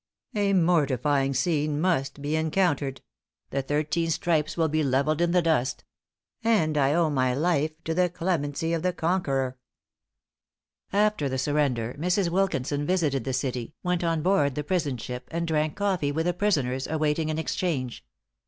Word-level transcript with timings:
A 0.33 0.53
mortifying 0.53 1.35
scene 1.35 1.79
must 1.79 2.23
be 2.23 2.35
encountered; 2.35 3.03
the 3.51 3.61
thirteen 3.61 4.09
stripes 4.09 4.57
will 4.57 4.67
be 4.67 4.81
levelled 4.83 5.21
in 5.21 5.29
the 5.29 5.43
dust; 5.43 5.83
and 6.43 6.75
I 6.75 6.95
owe 6.95 7.11
my 7.11 7.35
life 7.35 7.73
to 7.83 7.93
the 7.93 8.09
clemency 8.09 8.73
of 8.73 8.81
the 8.81 8.93
conqueror." 8.93 9.59
After 10.91 11.29
the 11.29 11.37
surrender, 11.37 11.95
Mrs. 11.99 12.29
Wilkinson 12.29 12.83
visited 12.83 13.25
the 13.25 13.31
city, 13.33 13.75
went 13.83 14.03
on 14.03 14.23
board 14.23 14.55
the 14.55 14.63
prison 14.63 14.97
ship, 14.97 15.27
and 15.29 15.47
drank 15.47 15.75
coffee 15.75 16.11
with 16.11 16.25
the 16.25 16.33
prisoners 16.33 16.87
awaiting 16.87 17.29
an 17.29 17.37
exchange. 17.37 18.03